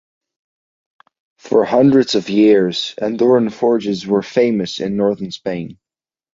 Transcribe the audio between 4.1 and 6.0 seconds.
famous in northern Spain.